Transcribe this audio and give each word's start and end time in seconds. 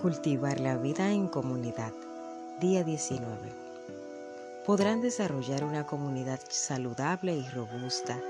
Cultivar 0.00 0.60
la 0.60 0.76
vida 0.76 1.10
en 1.10 1.26
comunidad. 1.26 1.92
Día 2.60 2.84
19. 2.84 3.26
Podrán 4.66 5.00
desarrollar 5.00 5.64
una 5.64 5.86
comunidad 5.86 6.38
saludable 6.50 7.34
y 7.34 7.48
robusta 7.48 8.20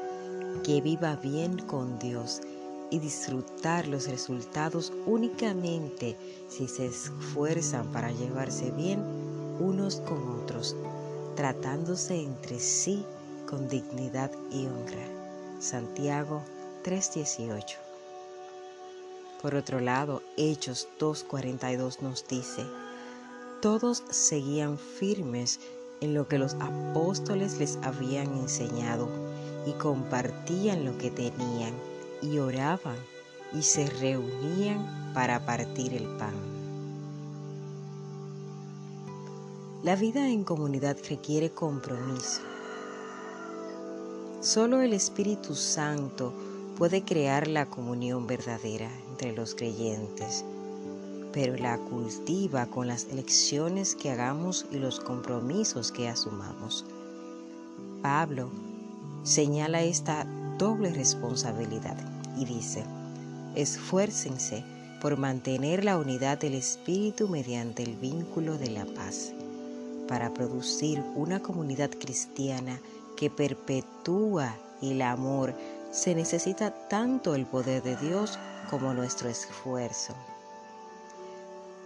que 0.65 0.81
viva 0.81 1.17
bien 1.17 1.58
con 1.58 1.99
Dios 1.99 2.40
y 2.90 3.01
disfrutar 3.01 3.89
los 3.89 4.07
resultados 4.08 4.93
únicamente 5.07 6.17
si 6.49 6.69
se 6.69 6.87
esfuerzan 6.87 7.90
para 7.90 8.12
llevarse 8.12 8.71
bien 8.71 9.01
unos 9.58 9.97
con 10.03 10.40
otros, 10.40 10.76
tratándose 11.35 12.15
entre 12.22 12.61
sí 12.61 13.04
con 13.51 13.69
dignidad 13.69 14.30
y 14.53 14.67
honra. 14.67 15.07
Santiago 15.58 16.43
3:18 16.85 17.86
por 19.47 19.55
otro 19.55 19.79
lado, 19.79 20.25
Hechos 20.37 20.89
2.42 20.99 22.01
nos 22.01 22.27
dice, 22.27 22.67
todos 23.63 24.03
seguían 24.11 24.77
firmes 24.77 25.61
en 26.01 26.15
lo 26.15 26.27
que 26.27 26.37
los 26.37 26.55
apóstoles 26.55 27.61
les 27.61 27.79
habían 27.85 28.27
enseñado 28.39 29.09
y 29.65 29.71
compartían 29.75 30.85
lo 30.85 30.99
que 30.99 31.13
tenían 31.13 31.75
y 32.21 32.39
oraban 32.39 32.97
y 33.53 33.63
se 33.63 33.87
reunían 33.87 35.13
para 35.15 35.47
partir 35.47 35.95
el 35.95 36.09
pan. 36.17 36.35
La 39.85 39.95
vida 39.95 40.29
en 40.29 40.43
comunidad 40.43 40.97
requiere 41.09 41.53
compromiso. 41.53 42.41
Solo 44.41 44.81
el 44.81 44.93
Espíritu 44.93 45.55
Santo 45.55 46.33
puede 46.77 47.05
crear 47.05 47.47
la 47.47 47.67
comunión 47.67 48.27
verdadera 48.27 48.91
entre 49.17 49.33
los 49.33 49.55
creyentes, 49.55 50.45
pero 51.33 51.57
la 51.57 51.79
cultiva 51.79 52.67
con 52.67 52.87
las 52.87 53.05
elecciones 53.05 53.95
que 53.95 54.11
hagamos 54.11 54.67
y 54.71 54.77
los 54.77 55.01
compromisos 55.01 55.91
que 55.91 56.07
asumamos. 56.07 56.85
Pablo 58.03 58.51
señala 59.23 59.83
esta 59.83 60.27
doble 60.59 60.93
responsabilidad 60.93 61.97
y 62.37 62.45
dice, 62.45 62.85
esfuércense 63.55 64.62
por 65.00 65.17
mantener 65.17 65.83
la 65.83 65.97
unidad 65.97 66.39
del 66.39 66.53
Espíritu 66.53 67.27
mediante 67.27 67.84
el 67.84 67.97
vínculo 67.97 68.59
de 68.59 68.70
la 68.70 68.84
paz, 68.84 69.33
para 70.09 70.34
producir 70.34 71.03
una 71.14 71.41
comunidad 71.41 71.91
cristiana 71.91 72.81
que 73.17 73.31
perpetúa 73.31 74.55
el 74.83 75.00
amor 75.00 75.55
se 75.91 76.14
necesita 76.14 76.70
tanto 76.89 77.34
el 77.34 77.47
poder 77.47 77.83
de 77.83 77.97
Dios 77.97 78.39
como 78.70 78.92
nuestro 78.95 79.28
esfuerzo. 79.28 80.14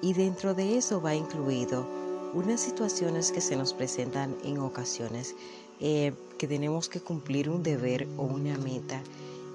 Y 0.02 0.14
dentro 0.14 0.54
de 0.54 0.78
eso 0.78 1.00
va 1.00 1.14
incluido 1.14 1.86
unas 2.32 2.60
situaciones 2.60 3.32
que 3.32 3.40
se 3.40 3.56
nos 3.56 3.74
presentan 3.74 4.36
en 4.44 4.58
ocasiones 4.58 5.34
eh, 5.80 6.12
que 6.38 6.46
tenemos 6.46 6.88
que 6.88 7.00
cumplir 7.00 7.50
un 7.50 7.62
deber 7.62 8.06
o 8.16 8.22
una 8.22 8.56
meta 8.58 9.02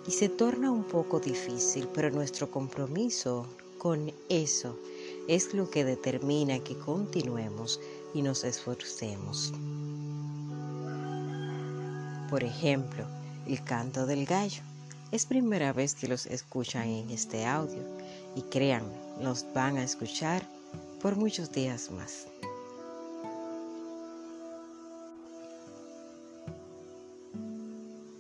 y 0.08 0.12
se 0.12 0.30
torna 0.30 0.72
un 0.72 0.84
poco 0.84 1.20
difícil, 1.20 1.88
pero 1.94 2.12
nuestro 2.12 2.52
compromiso 2.52 3.48
con 3.78 4.12
eso 4.30 4.78
es 5.28 5.54
lo 5.54 5.70
que 5.70 5.84
determina 5.84 6.60
que 6.60 6.78
continuemos 6.78 7.80
y 8.14 8.22
nos 8.22 8.44
esforcemos. 8.44 9.52
Por 12.30 12.44
ejemplo, 12.44 13.06
el 13.48 13.64
canto 13.64 14.06
del 14.06 14.26
gallo. 14.26 14.75
Es 15.16 15.26
primera 15.26 15.72
vez 15.72 15.96
que 15.96 16.10
los 16.10 16.26
escuchan 16.26 16.90
en 16.90 17.10
este 17.10 17.46
audio 17.46 17.82
y 18.36 18.42
crean, 18.42 18.84
los 19.22 19.46
van 19.54 19.78
a 19.78 19.84
escuchar 19.86 20.44
por 21.02 21.16
muchos 21.16 21.54
días 21.54 21.90
más. 21.90 22.28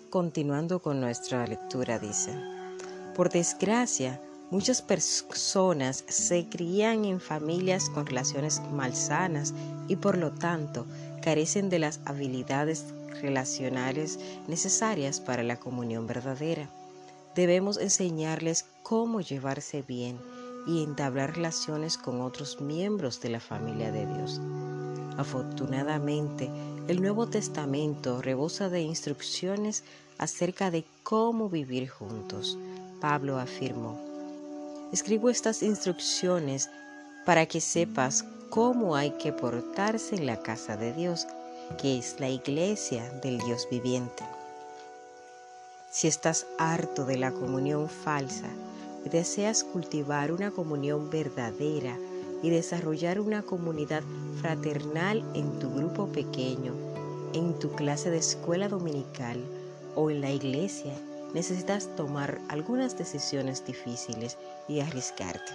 Continuando 0.09 0.81
con 0.81 1.01
nuestra 1.01 1.45
lectura 1.45 1.99
dice, 1.99 2.31
por 3.13 3.29
desgracia, 3.29 4.21
muchas 4.49 4.81
personas 4.81 6.05
se 6.07 6.47
crían 6.47 7.03
en 7.03 7.19
familias 7.19 7.89
con 7.89 8.05
relaciones 8.05 8.61
malsanas 8.71 9.53
y 9.89 9.97
por 9.97 10.17
lo 10.17 10.31
tanto 10.31 10.85
carecen 11.21 11.67
de 11.67 11.79
las 11.79 11.99
habilidades 12.05 12.85
relacionales 13.21 14.17
necesarias 14.47 15.19
para 15.19 15.43
la 15.43 15.57
comunión 15.57 16.07
verdadera. 16.07 16.69
Debemos 17.35 17.77
enseñarles 17.77 18.65
cómo 18.81 19.19
llevarse 19.19 19.81
bien 19.81 20.17
y 20.65 20.83
entablar 20.83 21.35
relaciones 21.35 21.97
con 21.97 22.21
otros 22.21 22.61
miembros 22.61 23.19
de 23.19 23.29
la 23.29 23.41
familia 23.41 23.91
de 23.91 24.05
Dios. 24.05 24.39
Afortunadamente, 25.17 26.49
el 26.87 27.01
Nuevo 27.01 27.27
Testamento 27.27 28.21
rebosa 28.21 28.69
de 28.69 28.81
instrucciones 28.81 29.83
acerca 30.17 30.71
de 30.71 30.85
cómo 31.03 31.49
vivir 31.49 31.89
juntos. 31.89 32.57
Pablo 33.01 33.37
afirmó, 33.37 33.99
escribo 34.93 35.29
estas 35.29 35.61
instrucciones 35.61 36.69
para 37.25 37.45
que 37.47 37.59
sepas 37.59 38.23
cómo 38.49 38.95
hay 38.95 39.11
que 39.11 39.33
portarse 39.33 40.15
en 40.15 40.25
la 40.25 40.41
casa 40.41 40.77
de 40.77 40.93
Dios 40.93 41.27
que 41.81 41.97
es 41.97 42.19
la 42.19 42.29
iglesia 42.29 43.09
del 43.21 43.39
Dios 43.39 43.67
viviente. 43.69 44.23
Si 45.95 46.09
estás 46.09 46.45
harto 46.57 47.05
de 47.05 47.15
la 47.15 47.31
comunión 47.31 47.87
falsa 47.87 48.49
y 49.05 49.09
deseas 49.09 49.63
cultivar 49.63 50.33
una 50.33 50.51
comunión 50.51 51.09
verdadera 51.09 51.97
y 52.43 52.49
desarrollar 52.49 53.21
una 53.21 53.43
comunidad 53.43 54.03
fraternal 54.41 55.23
en 55.35 55.57
tu 55.57 55.73
grupo 55.73 56.07
pequeño, 56.07 56.73
en 57.31 57.57
tu 57.59 57.71
clase 57.75 58.09
de 58.09 58.17
escuela 58.17 58.67
dominical 58.67 59.41
o 59.95 60.11
en 60.11 60.19
la 60.19 60.31
iglesia, 60.31 60.91
necesitas 61.33 61.95
tomar 61.95 62.41
algunas 62.49 62.97
decisiones 62.97 63.65
difíciles 63.65 64.37
y 64.67 64.81
arriesgarte. 64.81 65.53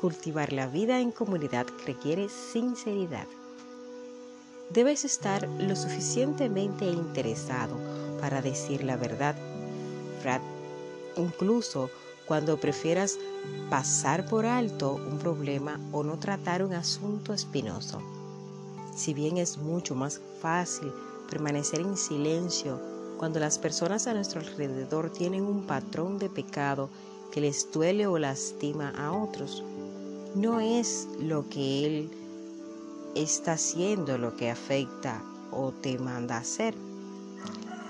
Cultivar 0.00 0.52
la 0.52 0.68
vida 0.68 1.00
en 1.00 1.10
comunidad 1.10 1.66
requiere 1.84 2.28
sinceridad 2.28 3.26
debes 4.70 5.04
estar 5.04 5.48
lo 5.58 5.74
suficientemente 5.74 6.84
interesado 6.86 7.76
para 8.20 8.42
decir 8.42 8.84
la 8.84 8.96
verdad, 8.96 9.36
incluso 11.16 11.90
cuando 12.26 12.60
prefieras 12.60 13.18
pasar 13.70 14.26
por 14.26 14.44
alto 14.44 14.94
un 14.94 15.18
problema 15.18 15.80
o 15.92 16.02
no 16.02 16.18
tratar 16.18 16.62
un 16.62 16.74
asunto 16.74 17.32
espinoso. 17.32 18.02
Si 18.94 19.14
bien 19.14 19.38
es 19.38 19.56
mucho 19.56 19.94
más 19.94 20.20
fácil 20.40 20.92
permanecer 21.30 21.80
en 21.80 21.96
silencio 21.96 22.78
cuando 23.16 23.40
las 23.40 23.58
personas 23.58 24.06
a 24.06 24.14
nuestro 24.14 24.40
alrededor 24.40 25.10
tienen 25.10 25.44
un 25.44 25.66
patrón 25.66 26.18
de 26.18 26.28
pecado 26.28 26.90
que 27.32 27.40
les 27.40 27.70
duele 27.72 28.06
o 28.06 28.18
lastima 28.18 28.90
a 28.90 29.12
otros, 29.12 29.62
no 30.34 30.60
es 30.60 31.08
lo 31.18 31.48
que 31.48 31.86
Él 31.86 32.10
está 33.14 33.52
haciendo 33.52 34.18
lo 34.18 34.36
que 34.36 34.50
afecta 34.50 35.22
o 35.50 35.72
te 35.72 35.98
manda 35.98 36.36
hacer. 36.36 36.74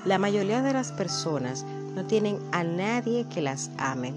La 0.05 0.19
mayoría 0.19 0.63
de 0.63 0.73
las 0.73 0.93
personas 0.93 1.65
no 1.95 2.05
tienen 2.05 2.39
a 2.53 2.65
nadie 2.65 3.27
que 3.29 3.43
las 3.43 3.71
ame, 3.79 4.15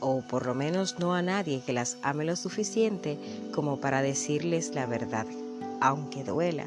o 0.00 0.20
por 0.20 0.46
lo 0.46 0.54
menos 0.54 0.98
no 0.98 1.14
a 1.14 1.22
nadie 1.22 1.62
que 1.64 1.72
las 1.72 1.96
ame 2.02 2.24
lo 2.24 2.34
suficiente 2.34 3.18
como 3.54 3.78
para 3.78 4.02
decirles 4.02 4.74
la 4.74 4.86
verdad, 4.86 5.26
aunque 5.80 6.24
duela, 6.24 6.66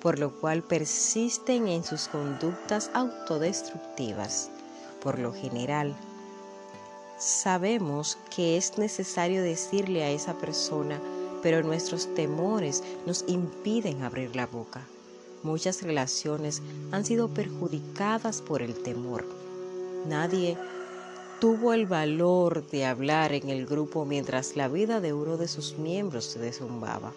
por 0.00 0.18
lo 0.18 0.38
cual 0.40 0.62
persisten 0.62 1.68
en 1.68 1.82
sus 1.84 2.08
conductas 2.08 2.90
autodestructivas. 2.92 4.50
Por 5.02 5.18
lo 5.18 5.32
general, 5.32 5.96
sabemos 7.18 8.18
que 8.34 8.58
es 8.58 8.76
necesario 8.76 9.42
decirle 9.42 10.04
a 10.04 10.10
esa 10.10 10.34
persona 10.34 11.00
pero 11.42 11.62
nuestros 11.62 12.14
temores 12.14 12.82
nos 13.06 13.24
impiden 13.28 14.02
abrir 14.02 14.34
la 14.36 14.46
boca. 14.46 14.86
Muchas 15.42 15.82
relaciones 15.82 16.62
han 16.92 17.04
sido 17.04 17.28
perjudicadas 17.28 18.42
por 18.42 18.62
el 18.62 18.74
temor. 18.74 19.24
Nadie 20.06 20.56
tuvo 21.40 21.72
el 21.72 21.86
valor 21.86 22.68
de 22.70 22.84
hablar 22.84 23.32
en 23.32 23.48
el 23.48 23.64
grupo 23.64 24.04
mientras 24.04 24.56
la 24.56 24.68
vida 24.68 25.00
de 25.00 25.14
uno 25.14 25.38
de 25.38 25.48
sus 25.48 25.78
miembros 25.78 26.26
se 26.26 26.38
desumbaba. 26.38 27.12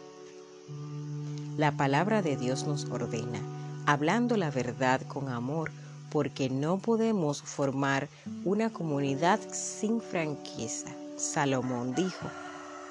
La 1.57 1.73
palabra 1.73 2.21
de 2.21 2.37
Dios 2.37 2.65
nos 2.65 2.85
ordena, 2.85 3.39
hablando 3.85 4.37
la 4.37 4.49
verdad 4.49 5.01
con 5.01 5.27
amor, 5.27 5.71
porque 6.09 6.49
no 6.49 6.77
podemos 6.77 7.41
formar 7.41 8.07
una 8.45 8.71
comunidad 8.71 9.39
sin 9.51 9.99
franqueza. 9.99 10.89
Salomón 11.17 11.93
dijo, 11.93 12.27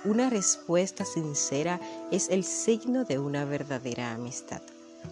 una 0.05 0.31
respuesta 0.31 1.05
sincera 1.05 1.81
es 2.11 2.29
el 2.29 2.45
signo 2.45 3.05
de 3.05 3.19
una 3.19 3.45
verdadera 3.45 4.13
amistad. 4.13 4.63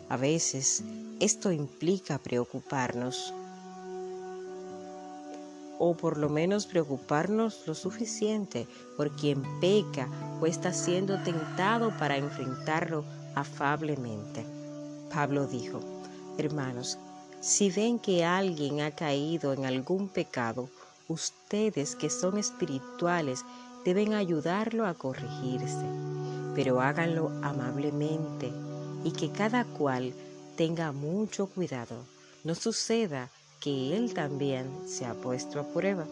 A 0.08 0.16
veces 0.16 0.82
esto 1.20 1.52
implica 1.52 2.18
preocuparnos 2.18 3.32
o 5.78 5.94
por 5.94 6.18
lo 6.18 6.28
menos 6.28 6.66
preocuparnos 6.66 7.62
lo 7.66 7.74
suficiente 7.74 8.66
por 8.96 9.10
quien 9.16 9.42
peca 9.60 10.08
o 10.40 10.46
está 10.46 10.74
siendo 10.74 11.22
tentado 11.22 11.96
para 11.96 12.16
enfrentarlo 12.16 13.04
afablemente. 13.34 14.44
Pablo 15.12 15.46
dijo, 15.46 15.80
hermanos, 16.36 16.98
si 17.40 17.70
ven 17.70 17.98
que 17.98 18.24
alguien 18.24 18.82
ha 18.82 18.90
caído 18.90 19.54
en 19.54 19.64
algún 19.64 20.08
pecado, 20.08 20.68
ustedes 21.08 21.96
que 21.96 22.10
son 22.10 22.36
espirituales 22.36 23.44
deben 23.84 24.14
ayudarlo 24.14 24.86
a 24.86 24.94
corregirse, 24.94 25.84
pero 26.54 26.80
háganlo 26.80 27.30
amablemente 27.42 28.52
y 29.04 29.12
que 29.12 29.30
cada 29.30 29.64
cual 29.64 30.12
tenga 30.56 30.92
mucho 30.92 31.46
cuidado. 31.46 31.96
No 32.44 32.54
suceda 32.54 33.30
que 33.60 33.96
él 33.96 34.14
también 34.14 34.66
se 34.86 35.06
ha 35.06 35.14
puesto 35.14 35.60
a 35.60 35.64
prueba. 35.64 36.06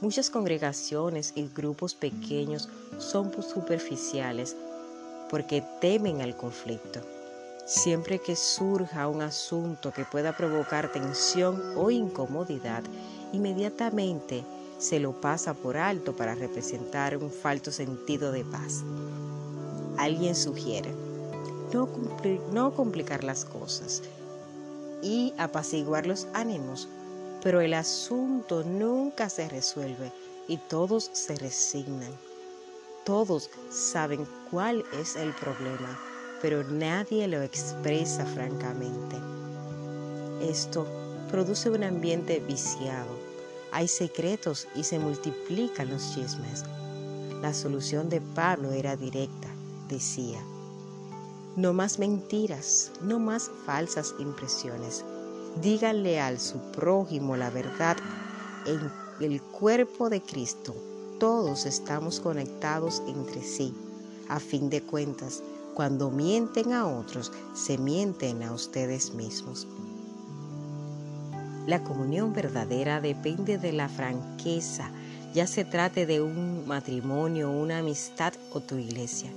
Muchas 0.00 0.30
congregaciones 0.30 1.32
y 1.36 1.48
grupos 1.54 1.94
pequeños 1.94 2.68
son 2.98 3.30
superficiales 3.42 4.56
porque 5.30 5.62
temen 5.80 6.20
al 6.20 6.36
conflicto. 6.36 7.00
Siempre 7.64 8.18
que 8.18 8.34
surja 8.34 9.06
un 9.06 9.22
asunto 9.22 9.92
que 9.92 10.04
pueda 10.04 10.36
provocar 10.36 10.90
tensión 10.90 11.62
o 11.76 11.90
incomodidad, 11.90 12.82
inmediatamente 13.32 14.44
se 14.82 15.00
lo 15.00 15.12
pasa 15.20 15.54
por 15.54 15.76
alto 15.76 16.14
para 16.14 16.34
representar 16.34 17.16
un 17.16 17.30
falso 17.30 17.70
sentido 17.70 18.32
de 18.32 18.44
paz. 18.44 18.82
Alguien 19.96 20.34
sugiere 20.34 20.92
no, 21.72 21.88
no 22.52 22.74
complicar 22.74 23.24
las 23.24 23.44
cosas 23.44 24.02
y 25.02 25.32
apaciguar 25.38 26.06
los 26.06 26.26
ánimos, 26.34 26.88
pero 27.42 27.60
el 27.60 27.74
asunto 27.74 28.64
nunca 28.64 29.28
se 29.28 29.48
resuelve 29.48 30.12
y 30.48 30.56
todos 30.56 31.10
se 31.12 31.36
resignan. 31.36 32.12
Todos 33.04 33.50
saben 33.70 34.26
cuál 34.50 34.84
es 35.00 35.16
el 35.16 35.32
problema 35.32 35.98
pero 36.42 36.64
nadie 36.64 37.28
lo 37.28 37.40
expresa 37.40 38.26
francamente. 38.26 39.16
Esto 40.42 40.84
produce 41.30 41.70
un 41.70 41.84
ambiente 41.84 42.40
viciado. 42.40 43.21
Hay 43.72 43.88
secretos 43.88 44.68
y 44.76 44.84
se 44.84 44.98
multiplican 44.98 45.90
los 45.90 46.14
chismes. 46.14 46.64
La 47.40 47.54
solución 47.54 48.08
de 48.08 48.20
Pablo 48.20 48.70
era 48.70 48.96
directa. 48.96 49.48
Decía, 49.88 50.40
no 51.56 51.72
más 51.72 51.98
mentiras, 51.98 52.92
no 53.02 53.18
más 53.18 53.50
falsas 53.66 54.14
impresiones. 54.18 55.04
Díganle 55.60 56.20
al 56.20 56.38
su 56.38 56.58
prójimo 56.72 57.36
la 57.36 57.50
verdad. 57.50 57.96
En 58.66 58.90
el 59.20 59.42
cuerpo 59.42 60.08
de 60.08 60.22
Cristo 60.22 60.74
todos 61.18 61.66
estamos 61.66 62.20
conectados 62.20 63.02
entre 63.06 63.42
sí. 63.42 63.74
A 64.28 64.40
fin 64.40 64.70
de 64.70 64.82
cuentas, 64.82 65.42
cuando 65.74 66.10
mienten 66.10 66.72
a 66.72 66.86
otros, 66.86 67.32
se 67.54 67.78
mienten 67.78 68.42
a 68.42 68.52
ustedes 68.52 69.14
mismos. 69.14 69.66
La 71.66 71.84
comunión 71.84 72.32
verdadera 72.32 73.00
depende 73.00 73.56
de 73.56 73.72
la 73.72 73.88
franqueza, 73.88 74.90
ya 75.32 75.46
se 75.46 75.64
trate 75.64 76.06
de 76.06 76.20
un 76.20 76.66
matrimonio, 76.66 77.50
una 77.50 77.78
amistad 77.78 78.32
o 78.52 78.60
tu 78.60 78.76
iglesia. 78.76 79.30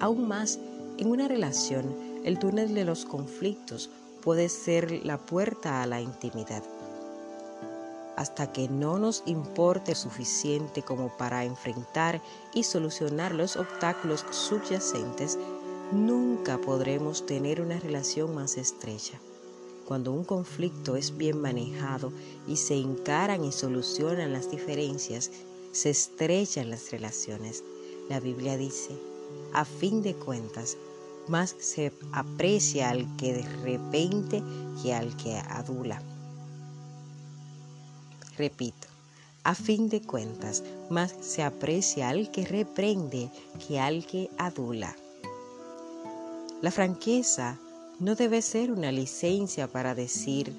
Aún 0.00 0.26
más, 0.26 0.58
en 0.96 1.10
una 1.10 1.28
relación, 1.28 1.94
el 2.24 2.38
túnel 2.38 2.74
de 2.74 2.84
los 2.84 3.04
conflictos 3.04 3.90
puede 4.22 4.48
ser 4.48 5.04
la 5.04 5.18
puerta 5.18 5.82
a 5.82 5.86
la 5.86 6.00
intimidad. 6.00 6.62
Hasta 8.16 8.50
que 8.50 8.68
no 8.70 8.98
nos 8.98 9.22
importe 9.26 9.94
suficiente 9.94 10.82
como 10.82 11.14
para 11.18 11.44
enfrentar 11.44 12.22
y 12.54 12.62
solucionar 12.62 13.34
los 13.34 13.56
obstáculos 13.56 14.24
subyacentes, 14.30 15.38
nunca 15.92 16.56
podremos 16.56 17.26
tener 17.26 17.60
una 17.60 17.78
relación 17.78 18.34
más 18.34 18.56
estrecha. 18.56 19.20
Cuando 19.86 20.12
un 20.12 20.24
conflicto 20.24 20.96
es 20.96 21.16
bien 21.16 21.40
manejado 21.40 22.12
y 22.48 22.56
se 22.56 22.74
encaran 22.74 23.44
y 23.44 23.52
solucionan 23.52 24.32
las 24.32 24.50
diferencias, 24.50 25.30
se 25.70 25.90
estrechan 25.90 26.70
las 26.70 26.90
relaciones. 26.90 27.62
La 28.08 28.18
Biblia 28.18 28.56
dice, 28.56 28.98
a 29.52 29.64
fin 29.64 30.02
de 30.02 30.14
cuentas, 30.14 30.76
más 31.28 31.54
se 31.60 31.92
aprecia 32.12 32.90
al 32.90 33.16
que 33.16 33.34
de 33.34 33.42
repente 33.62 34.42
que 34.82 34.92
al 34.92 35.16
que 35.16 35.36
adula. 35.36 36.02
Repito, 38.36 38.88
a 39.44 39.54
fin 39.54 39.88
de 39.88 40.02
cuentas, 40.02 40.64
más 40.90 41.14
se 41.20 41.44
aprecia 41.44 42.08
al 42.08 42.32
que 42.32 42.44
reprende 42.44 43.30
que 43.66 43.78
al 43.78 44.04
que 44.04 44.30
adula. 44.36 44.96
La 46.60 46.72
franqueza 46.72 47.58
no 47.98 48.14
debe 48.14 48.42
ser 48.42 48.70
una 48.70 48.92
licencia 48.92 49.68
para 49.68 49.94
decir 49.94 50.52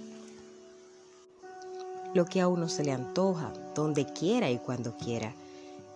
lo 2.15 2.25
que 2.25 2.41
a 2.41 2.47
uno 2.47 2.67
se 2.67 2.83
le 2.83 2.91
antoja, 2.91 3.53
donde 3.75 4.05
quiera 4.05 4.49
y 4.49 4.57
cuando 4.57 4.97
quiera. 4.97 5.33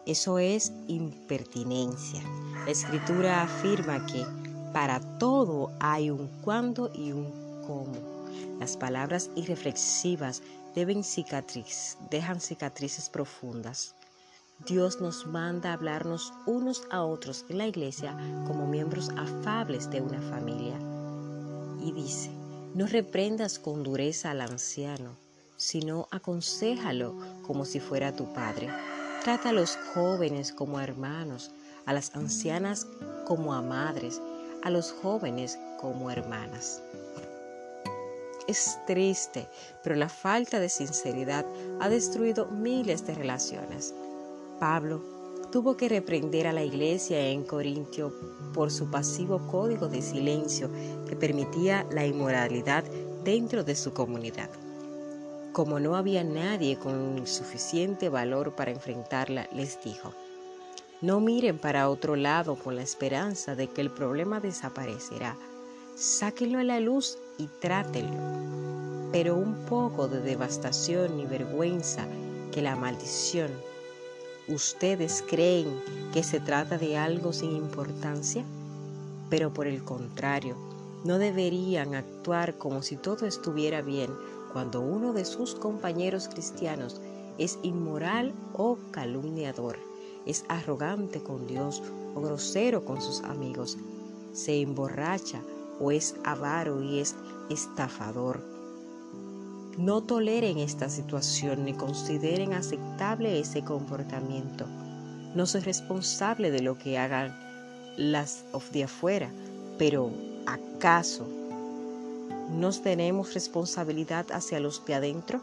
Eso 0.05 0.37
es 0.37 0.71
impertinencia. 0.87 2.21
La 2.65 2.71
escritura 2.71 3.41
afirma 3.41 4.05
que 4.05 4.23
para 4.71 4.99
todo 5.17 5.71
hay 5.79 6.11
un 6.11 6.27
cuándo 6.43 6.91
y 6.93 7.11
un 7.11 7.31
cómo. 7.65 7.93
Las 8.59 8.77
palabras 8.77 9.31
irreflexivas 9.35 10.43
deben 10.75 11.03
cicatriz, 11.03 11.97
dejan 12.11 12.39
cicatrices 12.39 13.09
profundas. 13.09 13.95
Dios 14.67 15.01
nos 15.01 15.25
manda 15.25 15.73
hablarnos 15.73 16.33
unos 16.45 16.83
a 16.91 17.01
otros 17.01 17.45
en 17.49 17.57
la 17.57 17.65
iglesia 17.65 18.15
como 18.45 18.67
miembros 18.67 19.09
afables 19.17 19.89
de 19.89 20.01
una 20.01 20.21
familia. 20.21 20.77
Y 21.81 21.91
dice, 21.91 22.29
no 22.75 22.87
reprendas 22.87 23.59
con 23.59 23.83
dureza 23.83 24.31
al 24.31 24.41
anciano, 24.41 25.17
sino 25.57 26.07
aconsejalo 26.11 27.15
como 27.45 27.65
si 27.65 27.79
fuera 27.79 28.15
tu 28.15 28.31
padre. 28.33 28.69
Trata 29.23 29.49
a 29.49 29.53
los 29.53 29.77
jóvenes 29.93 30.53
como 30.53 30.79
hermanos, 30.79 31.51
a 31.85 31.93
las 31.93 32.15
ancianas 32.15 32.87
como 33.25 33.53
a 33.53 33.61
madres, 33.61 34.21
a 34.63 34.69
los 34.69 34.91
jóvenes 34.91 35.59
como 35.79 36.11
hermanas. 36.11 36.81
Es 38.47 38.79
triste, 38.87 39.47
pero 39.83 39.95
la 39.95 40.09
falta 40.09 40.59
de 40.59 40.69
sinceridad 40.69 41.45
ha 41.79 41.89
destruido 41.89 42.47
miles 42.47 43.05
de 43.05 43.15
relaciones. 43.15 43.93
Pablo 44.59 45.20
tuvo 45.51 45.75
que 45.75 45.89
reprender 45.89 46.47
a 46.47 46.53
la 46.53 46.63
iglesia 46.63 47.27
en 47.27 47.43
Corintio 47.43 48.13
por 48.53 48.71
su 48.71 48.89
pasivo 48.89 49.45
código 49.47 49.89
de 49.89 50.01
silencio 50.01 50.69
que 51.07 51.15
permitía 51.15 51.85
la 51.91 52.05
inmoralidad 52.05 52.85
dentro 53.23 53.63
de 53.63 53.75
su 53.75 53.93
comunidad. 53.93 54.49
Como 55.51 55.81
no 55.81 55.97
había 55.97 56.23
nadie 56.23 56.77
con 56.77 57.27
suficiente 57.27 58.07
valor 58.07 58.55
para 58.55 58.71
enfrentarla, 58.71 59.49
les 59.53 59.83
dijo, 59.83 60.13
no 61.01 61.19
miren 61.19 61.57
para 61.57 61.89
otro 61.89 62.15
lado 62.15 62.55
con 62.55 62.77
la 62.77 62.83
esperanza 62.83 63.55
de 63.55 63.67
que 63.67 63.81
el 63.81 63.89
problema 63.89 64.39
desaparecerá. 64.39 65.35
Sáquenlo 65.95 66.59
a 66.59 66.63
la 66.63 66.79
luz 66.79 67.17
y 67.37 67.47
trátenlo. 67.59 69.09
Pero 69.11 69.35
un 69.35 69.65
poco 69.65 70.07
de 70.07 70.21
devastación 70.21 71.19
y 71.19 71.25
vergüenza 71.25 72.07
que 72.53 72.61
la 72.61 72.77
maldición 72.77 73.51
¿Ustedes 74.47 75.23
creen 75.27 75.67
que 76.13 76.23
se 76.23 76.39
trata 76.39 76.79
de 76.79 76.97
algo 76.97 77.31
sin 77.31 77.55
importancia? 77.55 78.43
Pero 79.29 79.53
por 79.53 79.67
el 79.67 79.83
contrario, 79.83 80.55
no 81.03 81.19
deberían 81.19 81.93
actuar 81.93 82.57
como 82.57 82.81
si 82.81 82.97
todo 82.97 83.27
estuviera 83.27 83.83
bien 83.83 84.09
cuando 84.51 84.81
uno 84.81 85.13
de 85.13 85.25
sus 85.25 85.53
compañeros 85.53 86.27
cristianos 86.27 86.99
es 87.37 87.59
inmoral 87.61 88.33
o 88.53 88.79
calumniador, 88.89 89.77
es 90.25 90.43
arrogante 90.49 91.21
con 91.21 91.45
Dios 91.45 91.83
o 92.15 92.21
grosero 92.21 92.83
con 92.83 92.99
sus 92.99 93.21
amigos, 93.21 93.77
se 94.33 94.59
emborracha 94.59 95.43
o 95.79 95.91
es 95.91 96.15
avaro 96.23 96.81
y 96.81 96.99
es 96.99 97.15
estafador 97.49 98.50
no 99.81 100.01
toleren 100.01 100.59
esta 100.59 100.89
situación 100.89 101.65
ni 101.65 101.73
consideren 101.73 102.53
aceptable 102.53 103.39
ese 103.39 103.63
comportamiento. 103.63 104.67
No 105.33 105.47
soy 105.47 105.61
responsable 105.61 106.51
de 106.51 106.61
lo 106.61 106.77
que 106.77 106.99
hagan 106.99 107.35
las 107.97 108.45
de 108.71 108.83
afuera, 108.83 109.31
pero 109.79 110.11
¿acaso 110.45 111.27
nos 112.51 112.83
tenemos 112.83 113.33
responsabilidad 113.33 114.27
hacia 114.31 114.59
los 114.59 114.85
de 114.85 114.93
adentro, 114.93 115.41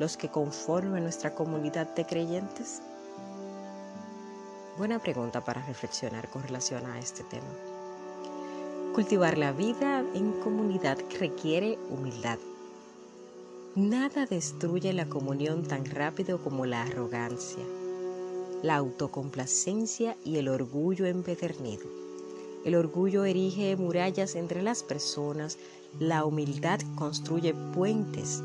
los 0.00 0.16
que 0.16 0.28
conforman 0.28 1.04
nuestra 1.04 1.36
comunidad 1.36 1.94
de 1.94 2.04
creyentes? 2.04 2.82
Buena 4.76 4.98
pregunta 4.98 5.44
para 5.44 5.64
reflexionar 5.66 6.28
con 6.30 6.42
relación 6.42 6.84
a 6.86 6.98
este 6.98 7.22
tema. 7.24 7.46
Cultivar 8.92 9.38
la 9.38 9.52
vida 9.52 10.04
en 10.14 10.32
comunidad 10.40 10.98
requiere 11.20 11.78
humildad 11.90 12.38
Nada 13.78 14.26
destruye 14.26 14.92
la 14.92 15.08
comunión 15.08 15.62
tan 15.62 15.84
rápido 15.84 16.42
como 16.42 16.66
la 16.66 16.82
arrogancia, 16.82 17.62
la 18.60 18.74
autocomplacencia 18.74 20.16
y 20.24 20.38
el 20.38 20.48
orgullo 20.48 21.06
empedernido. 21.06 21.84
El 22.64 22.74
orgullo 22.74 23.24
erige 23.24 23.76
murallas 23.76 24.34
entre 24.34 24.62
las 24.62 24.82
personas, 24.82 25.58
la 26.00 26.24
humildad 26.24 26.80
construye 26.96 27.54
puentes. 27.72 28.42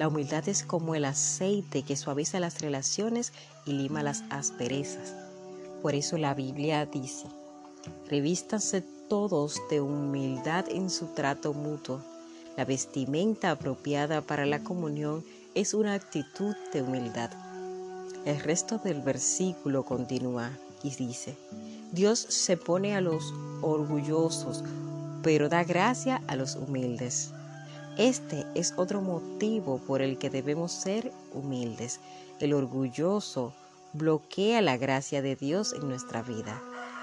La 0.00 0.08
humildad 0.08 0.48
es 0.48 0.64
como 0.64 0.96
el 0.96 1.04
aceite 1.04 1.84
que 1.84 1.94
suaviza 1.94 2.40
las 2.40 2.60
relaciones 2.60 3.32
y 3.66 3.74
lima 3.74 4.02
las 4.02 4.24
asperezas. 4.30 5.14
Por 5.80 5.94
eso 5.94 6.18
la 6.18 6.34
Biblia 6.34 6.86
dice, 6.86 7.28
revístanse 8.10 8.82
todos 9.08 9.60
de 9.70 9.80
humildad 9.80 10.64
en 10.70 10.90
su 10.90 11.06
trato 11.14 11.52
mutuo. 11.52 12.00
La 12.58 12.64
vestimenta 12.64 13.52
apropiada 13.52 14.20
para 14.20 14.44
la 14.44 14.64
comunión 14.64 15.24
es 15.54 15.74
una 15.74 15.94
actitud 15.94 16.56
de 16.72 16.82
humildad. 16.82 17.30
El 18.24 18.40
resto 18.40 18.78
del 18.78 19.00
versículo 19.00 19.84
continúa 19.84 20.50
y 20.82 20.90
dice, 20.90 21.36
Dios 21.92 22.18
se 22.18 22.56
pone 22.56 22.96
a 22.96 23.00
los 23.00 23.32
orgullosos, 23.62 24.64
pero 25.22 25.48
da 25.48 25.62
gracia 25.62 26.20
a 26.26 26.34
los 26.34 26.56
humildes. 26.56 27.30
Este 27.96 28.44
es 28.56 28.74
otro 28.76 29.02
motivo 29.02 29.78
por 29.78 30.02
el 30.02 30.18
que 30.18 30.28
debemos 30.28 30.72
ser 30.72 31.12
humildes. 31.32 32.00
El 32.40 32.54
orgulloso 32.54 33.52
bloquea 33.92 34.62
la 34.62 34.76
gracia 34.76 35.22
de 35.22 35.36
Dios 35.36 35.74
en 35.74 35.88
nuestra 35.88 36.22
vida, 36.22 36.60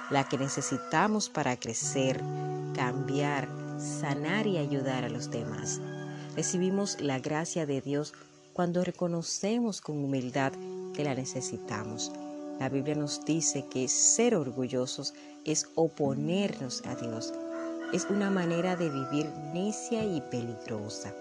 la 0.10 0.28
que 0.28 0.38
necesitamos 0.38 1.30
para 1.30 1.56
crecer, 1.56 2.22
cambiar, 2.76 3.48
sanar 3.78 4.48
y 4.48 4.58
ayudar 4.58 5.04
a 5.04 5.10
los 5.10 5.30
demás. 5.32 5.80
Recibimos 6.36 7.00
la 7.02 7.20
gracia 7.20 7.66
de 7.66 7.82
Dios 7.82 8.14
cuando 8.54 8.84
reconocemos 8.84 9.82
con 9.82 10.04
humildad 10.04 10.54
que 10.94 11.04
la 11.04 11.16
necesitamos. 11.16 12.12
La 12.60 12.70
Biblia 12.70 12.96
nos 12.96 13.24
dice 13.26 13.66
que 13.70 13.88
ser 13.88 14.36
orgullosos 14.36 15.14
es 15.44 15.68
oponernos 15.76 16.84
a 16.86 16.96
Dios. 16.96 17.34
Es 17.94 18.06
una 18.10 18.30
manera 18.30 18.76
de 18.76 18.90
vivir 18.90 19.30
necia 19.54 20.04
y 20.04 20.22
peligrosa. 20.22 21.14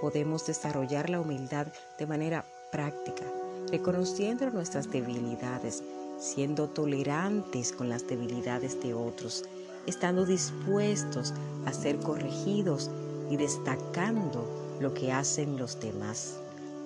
Podemos 0.00 0.46
desarrollar 0.46 1.10
la 1.10 1.20
humildad 1.20 1.66
de 1.98 2.06
manera 2.06 2.44
práctica 2.70 3.24
reconociendo 3.70 4.50
nuestras 4.50 4.90
debilidades, 4.90 5.82
siendo 6.18 6.68
tolerantes 6.68 7.72
con 7.72 7.88
las 7.88 8.06
debilidades 8.06 8.80
de 8.82 8.94
otros, 8.94 9.44
estando 9.88 10.24
dispuestos 10.26 11.34
a 11.66 11.72
ser 11.72 11.98
corregidos 11.98 12.90
y 13.30 13.36
destacando 13.36 14.48
lo 14.80 14.94
que 14.94 15.12
hacen 15.12 15.58
los 15.58 15.80
demás. 15.80 16.36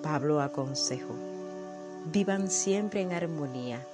Pablo 0.01 0.41
aconsejó, 0.41 1.13
vivan 2.11 2.49
siempre 2.49 3.01
en 3.01 3.13
armonía 3.13 3.85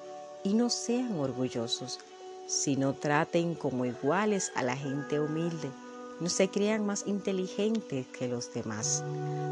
y 0.43 0.53
no 0.53 0.69
sean 0.69 1.19
orgullosos, 1.19 1.99
sino 2.47 2.93
traten 2.93 3.55
como 3.55 3.85
iguales 3.85 4.51
a 4.55 4.63
la 4.63 4.75
gente 4.75 5.19
humilde 5.19 5.69
no 6.19 6.27
se 6.27 6.49
crean 6.49 6.85
más 6.85 7.05
inteligentes 7.07 8.05
que 8.07 8.27
los 8.27 8.53
demás. 8.53 9.03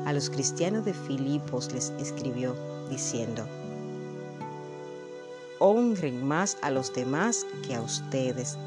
A 0.06 0.12
los 0.12 0.30
cristianos 0.30 0.84
de 0.84 0.94
Filipos 0.94 1.72
les 1.72 1.92
escribió 1.92 2.56
diciendo, 2.90 3.48
honren 5.60 6.26
más 6.26 6.58
a 6.62 6.70
los 6.70 6.94
demás 6.94 7.46
que 7.66 7.76
a 7.76 7.82
ustedes. 7.82 8.58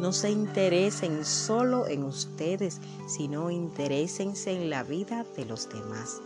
No 0.00 0.12
se 0.12 0.30
interesen 0.30 1.24
solo 1.24 1.88
en 1.88 2.04
ustedes, 2.04 2.80
sino 3.08 3.50
interésense 3.50 4.52
en 4.52 4.70
la 4.70 4.84
vida 4.84 5.26
de 5.36 5.44
los 5.44 5.68
demás. 5.68 6.20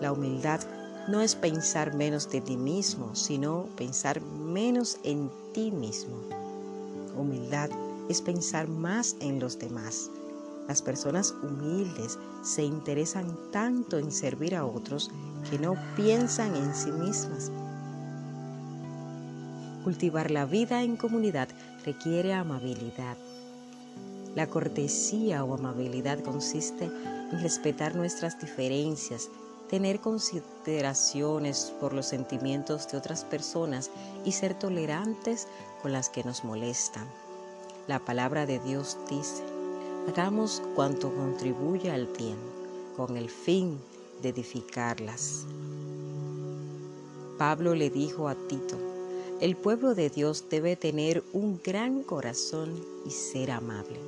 La 0.00 0.12
humildad 0.12 0.60
no 1.08 1.20
es 1.20 1.34
pensar 1.34 1.94
menos 1.94 2.30
de 2.30 2.40
ti 2.40 2.56
mismo, 2.56 3.14
sino 3.14 3.66
pensar 3.76 4.20
menos 4.22 4.98
en 5.04 5.30
ti 5.52 5.70
mismo. 5.70 6.16
Humildad 7.16 7.70
es 8.08 8.22
pensar 8.22 8.66
más 8.66 9.16
en 9.20 9.38
los 9.38 9.58
demás. 9.58 10.10
Las 10.68 10.82
personas 10.82 11.34
humildes 11.42 12.18
se 12.42 12.64
interesan 12.64 13.36
tanto 13.52 13.98
en 13.98 14.10
servir 14.10 14.56
a 14.56 14.64
otros 14.64 15.10
que 15.50 15.58
no 15.58 15.74
piensan 15.94 16.56
en 16.56 16.74
sí 16.74 16.90
mismas. 16.90 17.52
Cultivar 19.84 20.30
la 20.30 20.44
vida 20.44 20.82
en 20.82 20.96
comunidad 20.96 21.48
requiere 21.86 22.34
amabilidad. 22.34 23.16
La 24.34 24.48
cortesía 24.48 25.44
o 25.44 25.54
amabilidad 25.54 26.18
consiste 26.18 26.84
en 26.84 27.40
respetar 27.40 27.94
nuestras 27.94 28.38
diferencias, 28.40 29.30
tener 29.70 30.00
consideraciones 30.00 31.72
por 31.80 31.92
los 31.92 32.06
sentimientos 32.06 32.90
de 32.90 32.98
otras 32.98 33.24
personas 33.24 33.90
y 34.24 34.32
ser 34.32 34.54
tolerantes 34.54 35.46
con 35.80 35.92
las 35.92 36.10
que 36.10 36.24
nos 36.24 36.44
molestan. 36.44 37.08
La 37.86 38.00
palabra 38.00 38.46
de 38.46 38.58
Dios 38.58 38.98
dice, 39.08 39.44
hagamos 40.08 40.62
cuanto 40.74 41.14
contribuya 41.14 41.94
al 41.94 42.06
bien, 42.06 42.36
con 42.96 43.16
el 43.16 43.30
fin 43.30 43.80
de 44.22 44.30
edificarlas. 44.30 45.46
Pablo 47.38 47.74
le 47.74 47.90
dijo 47.90 48.28
a 48.28 48.34
Tito, 48.34 48.85
el 49.40 49.54
pueblo 49.54 49.94
de 49.94 50.08
Dios 50.08 50.44
debe 50.50 50.76
tener 50.76 51.22
un 51.34 51.60
gran 51.62 52.02
corazón 52.02 52.82
y 53.04 53.10
ser 53.10 53.50
amable. 53.50 54.00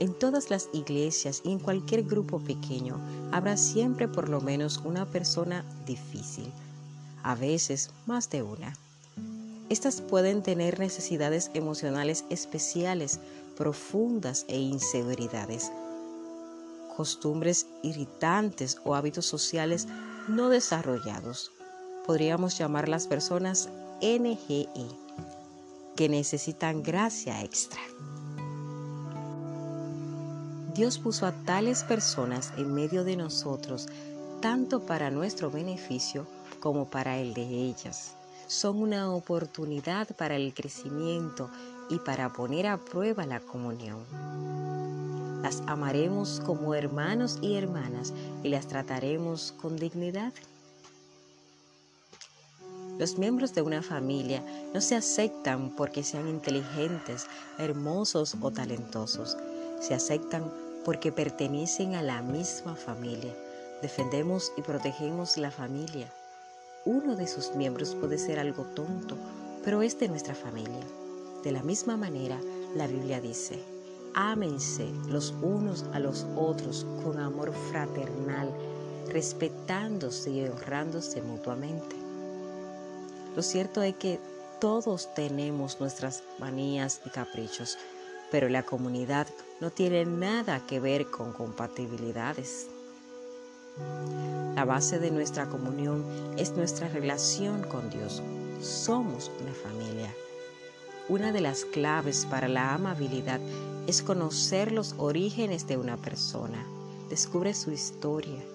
En 0.00 0.14
todas 0.14 0.50
las 0.50 0.70
iglesias 0.72 1.42
y 1.44 1.52
en 1.52 1.58
cualquier 1.58 2.04
grupo 2.04 2.40
pequeño 2.40 2.98
habrá 3.32 3.56
siempre 3.56 4.08
por 4.08 4.30
lo 4.30 4.40
menos 4.40 4.80
una 4.84 5.04
persona 5.04 5.64
difícil, 5.86 6.50
a 7.22 7.34
veces 7.34 7.90
más 8.06 8.30
de 8.30 8.42
una. 8.42 8.72
Estas 9.68 10.00
pueden 10.00 10.42
tener 10.42 10.78
necesidades 10.78 11.50
emocionales 11.52 12.24
especiales, 12.30 13.20
profundas 13.56 14.46
e 14.48 14.58
inseguridades, 14.58 15.70
costumbres 16.96 17.66
irritantes 17.82 18.78
o 18.84 18.94
hábitos 18.94 19.26
sociales 19.26 19.86
no 20.28 20.48
desarrollados. 20.48 21.52
Podríamos 22.06 22.58
llamar 22.58 22.88
las 22.88 23.06
personas 23.06 23.68
NGI, 24.04 24.68
que 25.96 26.08
necesitan 26.08 26.82
gracia 26.82 27.42
extra. 27.42 27.80
Dios 30.74 30.98
puso 30.98 31.26
a 31.26 31.32
tales 31.32 31.82
personas 31.84 32.52
en 32.58 32.74
medio 32.74 33.02
de 33.02 33.16
nosotros, 33.16 33.88
tanto 34.40 34.84
para 34.84 35.10
nuestro 35.10 35.50
beneficio 35.50 36.26
como 36.60 36.90
para 36.90 37.18
el 37.18 37.32
de 37.32 37.42
ellas 37.42 38.14
son 38.46 38.82
una 38.82 39.10
oportunidad 39.12 40.08
para 40.16 40.36
el 40.36 40.52
crecimiento 40.54 41.50
y 41.88 41.98
para 41.98 42.32
poner 42.32 42.66
a 42.66 42.78
prueba 42.78 43.26
la 43.26 43.40
comunión. 43.40 44.04
Las 45.42 45.62
amaremos 45.66 46.40
como 46.44 46.74
hermanos 46.74 47.38
y 47.42 47.56
hermanas 47.56 48.14
y 48.42 48.48
las 48.48 48.66
trataremos 48.66 49.52
con 49.60 49.76
dignidad. 49.76 50.32
Los 52.98 53.18
miembros 53.18 53.54
de 53.54 53.62
una 53.62 53.82
familia 53.82 54.44
no 54.72 54.80
se 54.80 54.94
aceptan 54.94 55.70
porque 55.70 56.02
sean 56.02 56.28
inteligentes, 56.28 57.26
hermosos 57.58 58.36
o 58.40 58.50
talentosos. 58.50 59.36
Se 59.80 59.94
aceptan 59.94 60.52
porque 60.84 61.12
pertenecen 61.12 61.94
a 61.94 62.02
la 62.02 62.22
misma 62.22 62.76
familia. 62.76 63.34
Defendemos 63.82 64.52
y 64.56 64.62
protegemos 64.62 65.36
la 65.36 65.50
familia 65.50 66.10
uno 66.86 67.16
de 67.16 67.26
sus 67.26 67.54
miembros 67.54 67.94
puede 67.94 68.18
ser 68.18 68.38
algo 68.38 68.64
tonto, 68.74 69.16
pero 69.64 69.80
es 69.80 69.98
de 69.98 70.08
nuestra 70.08 70.34
familia. 70.34 70.84
De 71.42 71.50
la 71.50 71.62
misma 71.62 71.96
manera, 71.96 72.38
la 72.74 72.86
Biblia 72.86 73.22
dice, 73.22 73.58
ámense 74.12 74.86
los 75.08 75.34
unos 75.40 75.86
a 75.94 75.98
los 75.98 76.26
otros 76.36 76.86
con 77.02 77.18
amor 77.18 77.54
fraternal, 77.70 78.50
respetándose 79.08 80.30
y 80.30 80.44
honrándose 80.44 81.22
mutuamente. 81.22 82.03
Lo 83.36 83.42
cierto 83.42 83.82
es 83.82 83.94
que 83.96 84.20
todos 84.60 85.12
tenemos 85.14 85.80
nuestras 85.80 86.22
manías 86.38 87.00
y 87.04 87.10
caprichos, 87.10 87.76
pero 88.30 88.48
la 88.48 88.62
comunidad 88.62 89.26
no 89.60 89.70
tiene 89.70 90.04
nada 90.04 90.64
que 90.66 90.80
ver 90.80 91.10
con 91.10 91.32
compatibilidades. 91.32 92.68
La 94.54 94.64
base 94.64 95.00
de 95.00 95.10
nuestra 95.10 95.48
comunión 95.48 96.04
es 96.38 96.52
nuestra 96.52 96.88
relación 96.88 97.62
con 97.64 97.90
Dios. 97.90 98.22
Somos 98.60 99.30
una 99.40 99.52
familia. 99.52 100.14
Una 101.08 101.32
de 101.32 101.40
las 101.40 101.64
claves 101.64 102.26
para 102.30 102.48
la 102.48 102.72
amabilidad 102.72 103.40
es 103.86 104.02
conocer 104.02 104.70
los 104.72 104.94
orígenes 104.96 105.66
de 105.66 105.76
una 105.76 105.96
persona. 105.96 106.64
Descubre 107.10 107.52
su 107.52 107.72
historia. 107.72 108.53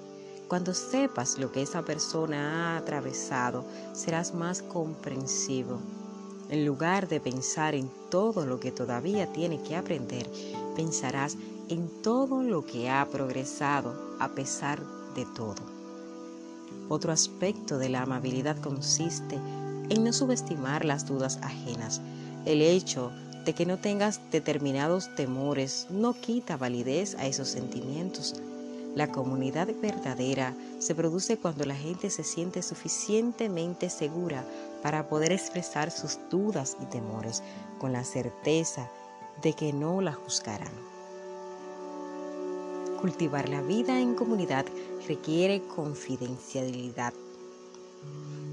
Cuando 0.50 0.74
sepas 0.74 1.38
lo 1.38 1.52
que 1.52 1.62
esa 1.62 1.84
persona 1.84 2.74
ha 2.74 2.78
atravesado, 2.78 3.64
serás 3.94 4.34
más 4.34 4.64
comprensivo. 4.64 5.80
En 6.50 6.66
lugar 6.66 7.08
de 7.08 7.20
pensar 7.20 7.76
en 7.76 7.88
todo 8.10 8.48
lo 8.48 8.60
que 8.60 8.72
todavía 8.72 9.32
tiene 9.32 9.62
que 9.62 9.76
aprender, 9.76 10.28
pensarás 10.76 11.38
en 11.70 11.88
todo 12.02 12.42
lo 12.42 12.66
que 12.66 12.90
ha 12.90 13.06
progresado 13.06 13.94
a 14.20 14.30
pesar 14.30 14.82
de 15.14 15.28
todo. 15.36 15.62
Otro 16.90 17.12
aspecto 17.12 17.78
de 17.78 17.90
la 17.90 18.02
amabilidad 18.02 18.58
consiste 18.60 19.36
en 19.90 20.04
no 20.04 20.12
subestimar 20.12 20.84
las 20.84 21.06
dudas 21.06 21.38
ajenas. 21.44 22.02
El 22.46 22.64
hecho 22.64 23.12
de 23.46 23.54
que 23.54 23.68
no 23.68 23.78
tengas 23.78 24.20
determinados 24.32 25.14
temores 25.16 25.86
no 25.92 26.14
quita 26.14 26.58
validez 26.58 27.14
a 27.20 27.28
esos 27.28 27.50
sentimientos. 27.50 28.42
La 28.96 29.12
comunidad 29.12 29.68
verdadera 29.82 30.56
se 30.80 30.96
produce 30.96 31.38
cuando 31.38 31.66
la 31.66 31.76
gente 31.76 32.10
se 32.10 32.24
siente 32.24 32.62
suficientemente 32.62 33.90
segura 33.90 34.44
para 34.82 35.08
poder 35.10 35.32
expresar 35.32 35.92
sus 35.92 36.18
dudas 36.30 36.76
y 36.82 36.86
temores 36.86 37.44
con 37.80 37.94
la 37.94 38.04
certeza 38.04 38.90
de 39.42 39.54
que 39.54 39.74
no 39.74 40.02
la 40.02 40.14
juzgarán. 40.14 40.72
Cultivar 43.00 43.48
la 43.48 43.62
vida 43.62 44.00
en 44.00 44.16
comunidad 44.16 44.66
requiere 45.08 45.62
confidencialidad. 45.64 47.14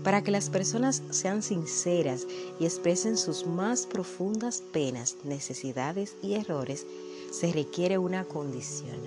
Para 0.04 0.22
que 0.22 0.30
las 0.30 0.50
personas 0.50 1.02
sean 1.10 1.42
sinceras 1.42 2.26
y 2.60 2.64
expresen 2.64 3.16
sus 3.16 3.44
más 3.44 3.86
profundas 3.86 4.62
penas, 4.72 5.16
necesidades 5.24 6.14
y 6.22 6.34
errores, 6.34 6.86
se 7.32 7.52
requiere 7.52 7.98
una 7.98 8.24
condición, 8.24 9.00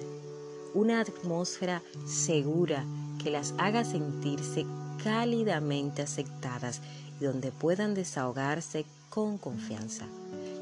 una 0.73 1.01
atmósfera 1.01 1.81
segura 2.05 2.85
que 3.21 3.29
las 3.29 3.53
haga 3.57 3.83
sentirse 3.83 4.65
cálidamente 5.03 6.01
aceptadas 6.01 6.81
y 7.19 7.25
donde 7.25 7.51
puedan 7.51 7.93
desahogarse 7.93 8.85
con 9.09 9.37
confianza. 9.37 10.05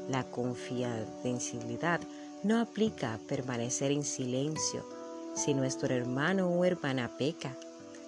La 0.08 0.24
confidencialidad 0.24 2.00
no 2.42 2.60
aplica 2.60 3.14
a 3.14 3.18
permanecer 3.18 3.92
en 3.92 4.04
silencio. 4.04 4.84
Si 5.34 5.54
nuestro 5.54 5.94
hermano 5.94 6.48
o 6.48 6.64
hermana 6.64 7.10
peca, 7.18 7.56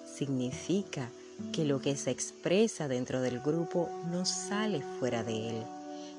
significa 0.07 1.11
que 1.53 1.65
lo 1.65 1.81
que 1.81 1.97
se 1.97 2.11
expresa 2.11 2.89
dentro 2.89 3.21
del 3.21 3.41
grupo 3.41 3.89
no 4.11 4.25
sale 4.25 4.83
fuera 4.99 5.23
de 5.23 5.51
él, 5.51 5.63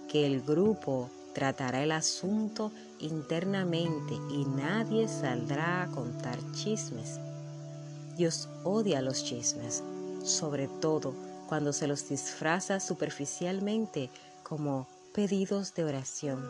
que 0.09 0.25
el 0.25 0.41
grupo 0.41 1.09
tratará 1.33 1.83
el 1.83 1.91
asunto 1.91 2.71
internamente 3.01 4.13
y 4.29 4.45
nadie 4.45 5.07
saldrá 5.07 5.83
a 5.83 5.87
contar 5.87 6.39
chismes. 6.53 7.19
Dios 8.17 8.47
odia 8.63 9.01
los 9.01 9.23
chismes, 9.23 9.83
sobre 10.23 10.67
todo 10.67 11.13
cuando 11.47 11.73
se 11.73 11.87
los 11.87 12.07
disfraza 12.07 12.79
superficialmente 12.79 14.09
como 14.43 14.87
pedidos 15.13 15.73
de 15.73 15.83
oración. 15.83 16.45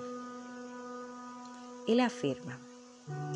Él 1.88 2.00
afirma, 2.00 2.60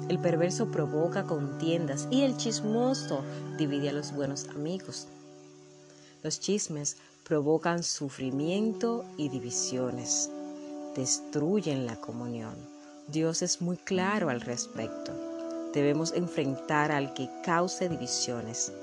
el 0.10 0.20
perverso 0.20 0.68
provoca 0.68 1.24
contiendas 1.24 2.08
y 2.12 2.22
el 2.22 2.38
chismoso 2.38 3.24
divide 3.58 3.90
a 3.90 3.94
los 3.94 4.14
buenos 4.14 4.48
amigos. 4.50 5.08
Los 6.22 6.40
chismes 6.40 6.98
provocan 7.24 7.82
sufrimiento 7.82 9.04
y 9.18 9.30
divisiones, 9.30 10.30
destruyen 10.96 11.88
la 11.88 11.96
comunión. 11.96 12.75
Dios 13.08 13.44
es 13.44 13.62
muy 13.62 13.78
claro 13.78 14.30
al 14.30 14.42
respecto. 14.42 15.12
Debemos 15.74 16.12
enfrentar 16.14 16.92
al 16.92 17.14
que 17.14 17.30
cause 17.44 17.88
divisiones. 17.88 18.74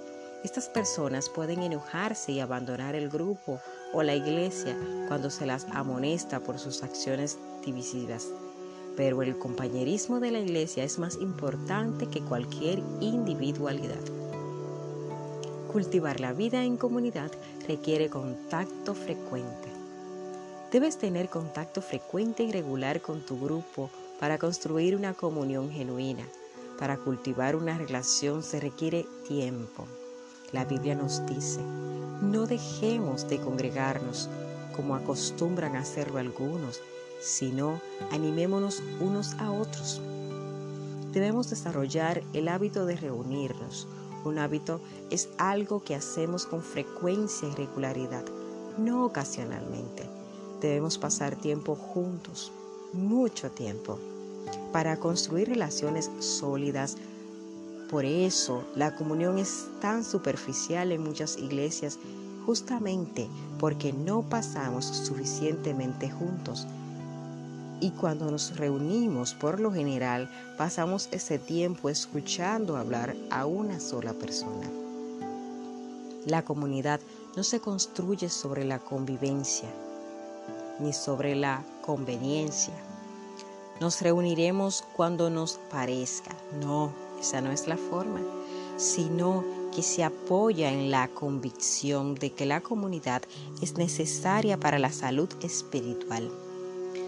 Estas 0.45 0.69
personas 0.69 1.29
pueden 1.29 1.61
enojarse 1.61 2.31
y 2.31 2.38
abandonar 2.38 2.95
el 2.95 3.09
grupo 3.09 3.59
o 3.93 4.05
la 4.05 4.14
iglesia 4.14 4.76
cuando 5.09 5.29
se 5.29 5.45
las 5.45 5.67
amonesta 5.73 6.38
por 6.38 6.61
sus 6.61 6.85
acciones 6.85 7.37
divisivas. 7.67 8.29
Pero 8.97 9.23
el 9.23 9.37
compañerismo 9.38 10.21
de 10.21 10.31
la 10.31 10.38
iglesia 10.38 10.85
es 10.85 11.00
más 11.00 11.17
importante 11.17 12.07
que 12.07 12.21
cualquier 12.21 12.81
individualidad. 13.00 14.00
Cultivar 15.73 16.21
la 16.21 16.32
vida 16.32 16.63
en 16.63 16.76
comunidad 16.76 17.32
requiere 17.67 18.08
contacto 18.08 18.95
frecuente. 18.95 19.69
Debes 20.71 20.97
tener 20.97 21.28
contacto 21.28 21.82
frecuente 21.82 22.45
y 22.45 22.52
regular 22.52 23.00
con 23.00 23.21
tu 23.26 23.39
grupo 23.41 23.91
para 24.23 24.39
construir 24.39 24.95
una 24.95 25.15
comunión 25.15 25.73
genuina. 25.73 26.25
Para 26.78 26.97
cultivar 26.97 27.56
una 27.56 27.76
relación 27.76 28.45
se 28.45 28.61
requiere 28.61 29.04
tiempo. 29.26 29.85
La 30.52 30.65
Biblia 30.65 30.95
nos 30.95 31.26
dice, 31.26 31.58
no 32.21 32.47
dejemos 32.47 33.28
de 33.28 33.41
congregarnos 33.41 34.28
como 34.76 34.95
acostumbran 34.95 35.75
hacerlo 35.75 36.21
algunos, 36.21 36.80
sino 37.21 37.80
animémonos 38.13 38.80
unos 39.00 39.35
a 39.41 39.50
otros. 39.50 40.00
Debemos 41.11 41.50
desarrollar 41.50 42.23
el 42.32 42.47
hábito 42.47 42.87
de 42.87 42.95
reunirnos. 42.95 43.89
Un 44.25 44.39
hábito 44.39 44.80
es 45.11 45.30
algo 45.37 45.82
que 45.82 45.97
hacemos 45.97 46.47
con 46.47 46.63
frecuencia 46.63 47.49
y 47.49 47.56
regularidad, 47.56 48.23
no 48.78 49.04
ocasionalmente. 49.04 50.08
Debemos 50.61 50.97
pasar 50.97 51.35
tiempo 51.35 51.75
juntos, 51.75 52.52
mucho 52.93 53.50
tiempo, 53.50 53.99
para 54.73 54.97
construir 54.97 55.49
relaciones 55.49 56.11
sólidas, 56.19 56.97
por 57.91 58.06
eso 58.06 58.65
la 58.75 58.97
comunión 58.97 59.39
es 59.39 59.67
tan 59.82 60.02
superficial 60.02 60.93
en 60.93 61.02
muchas 61.02 61.37
iglesias, 61.37 61.99
justamente 62.47 63.28
porque 63.61 63.93
no 63.93 64.23
pasamos 64.23 64.87
suficientemente 64.87 66.11
juntos. 66.11 66.67
Y 67.80 67.91
cuando 67.91 68.30
nos 68.30 68.56
reunimos, 68.56 69.35
por 69.35 69.61
lo 69.61 69.73
general, 69.73 70.30
pasamos 70.56 71.08
ese 71.13 71.39
tiempo 71.39 71.91
escuchando 71.91 72.76
hablar 72.76 73.15
a 73.30 73.45
una 73.45 73.78
sola 73.78 74.15
persona. 74.15 74.71
La 76.25 76.43
comunidad 76.43 77.00
no 77.37 77.43
se 77.43 77.61
construye 77.61 78.28
sobre 78.28 78.65
la 78.65 78.78
convivencia, 78.78 79.69
ni 80.78 80.93
sobre 80.93 81.35
la 81.35 81.63
conveniencia. 81.85 82.92
Nos 83.82 84.00
reuniremos 84.00 84.84
cuando 84.95 85.28
nos 85.28 85.58
parezca, 85.68 86.36
no, 86.60 86.92
esa 87.21 87.40
no 87.40 87.50
es 87.50 87.66
la 87.66 87.76
forma, 87.76 88.21
sino 88.76 89.45
que 89.75 89.82
se 89.82 90.04
apoya 90.04 90.73
en 90.73 90.92
la 90.92 91.08
convicción 91.08 92.14
de 92.14 92.30
que 92.30 92.47
la 92.47 92.60
comunidad 92.60 93.23
es 93.60 93.78
necesaria 93.78 94.56
para 94.56 94.78
la 94.78 94.92
salud 94.92 95.28
espiritual. 95.42 96.30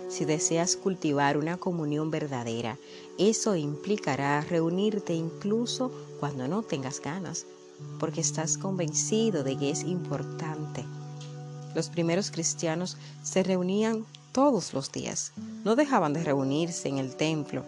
Si 0.09 0.25
deseas 0.25 0.75
cultivar 0.75 1.39
una 1.39 1.59
comunión 1.59 2.11
verdadera, 2.11 2.77
eso 3.19 3.55
implicará 3.55 4.41
reunirte 4.41 5.15
incluso 5.15 5.93
cuando 6.19 6.49
no 6.49 6.65
tengas 6.65 6.99
ganas, 6.99 7.47
porque 8.01 8.21
estás 8.21 8.59
convencido 8.59 9.45
de 9.45 9.57
que 9.57 9.71
es 9.71 9.85
importante. 9.85 10.85
Los 11.77 11.89
primeros 11.89 12.33
cristianos 12.33 12.97
se 13.23 13.45
reunían 13.45 14.05
todos 14.35 14.75
los 14.75 14.93
días, 14.93 15.33
no 15.65 15.77
dejaban 15.77 16.13
de 16.13 16.25
reunirse 16.25 16.89
en 16.89 16.99
el 16.99 17.15
templo 17.15 17.63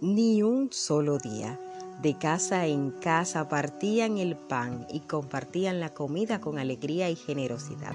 ni 0.00 0.42
un 0.42 0.72
solo 0.72 1.18
día. 1.18 1.60
De 2.02 2.16
casa 2.16 2.66
en 2.66 2.90
casa 2.90 3.48
partían 3.48 4.16
el 4.16 4.36
pan 4.36 4.86
y 4.90 5.00
compartían 5.00 5.80
la 5.80 5.92
comida 5.92 6.40
con 6.40 6.58
alegría 6.58 7.10
y 7.10 7.16
generosidad. 7.16 7.92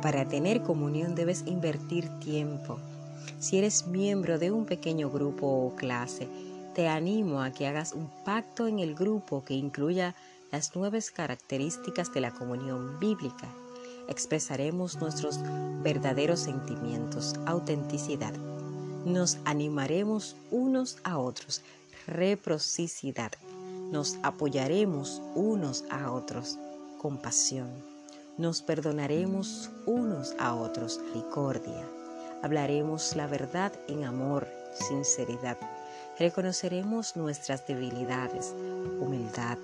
Para 0.00 0.26
tener 0.26 0.62
comunión 0.62 1.14
debes 1.14 1.42
invertir 1.46 2.08
tiempo. 2.20 2.78
Si 3.38 3.58
eres 3.58 3.86
miembro 3.86 4.38
de 4.38 4.50
un 4.50 4.64
pequeño 4.64 5.10
grupo 5.10 5.46
o 5.46 5.74
clase, 5.74 6.28
te 6.76 6.88
animo 6.88 7.40
a 7.40 7.52
que 7.52 7.66
hagas 7.66 7.94
un 7.94 8.10
pacto 8.22 8.66
en 8.68 8.80
el 8.80 8.94
grupo 8.94 9.42
que 9.46 9.54
incluya 9.54 10.14
las 10.52 10.76
nueve 10.76 11.00
características 11.14 12.12
de 12.12 12.20
la 12.20 12.32
comunión 12.32 13.00
bíblica. 13.00 13.48
Expresaremos 14.08 15.00
nuestros 15.00 15.40
verdaderos 15.82 16.40
sentimientos, 16.40 17.34
autenticidad, 17.46 18.34
nos 19.06 19.38
animaremos 19.46 20.36
unos 20.50 20.98
a 21.02 21.16
otros, 21.16 21.62
reciprocidad. 22.06 23.32
Nos 23.90 24.18
apoyaremos 24.22 25.22
unos 25.34 25.84
a 25.88 26.10
otros, 26.12 26.58
compasión. 26.98 27.70
Nos 28.36 28.60
perdonaremos 28.60 29.70
unos 29.86 30.34
a 30.38 30.54
otros, 30.54 30.98
misericordia. 30.98 31.88
Hablaremos 32.42 33.16
la 33.16 33.26
verdad 33.28 33.72
en 33.88 34.04
amor, 34.04 34.46
sinceridad. 34.74 35.56
Reconoceremos 36.18 37.14
nuestras 37.14 37.66
debilidades, 37.66 38.54
humildad. 39.00 39.58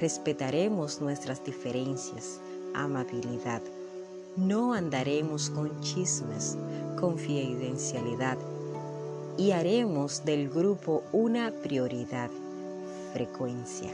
Respetaremos 0.00 1.02
nuestras 1.02 1.44
diferencias, 1.44 2.40
amabilidad. 2.72 3.60
No 4.36 4.72
andaremos 4.72 5.50
con 5.50 5.78
chismes, 5.82 6.56
confidencialidad 6.98 8.38
y 9.36 9.50
haremos 9.50 10.24
del 10.24 10.48
grupo 10.48 11.02
una 11.12 11.50
prioridad, 11.50 12.30
frecuencia. 13.12 13.90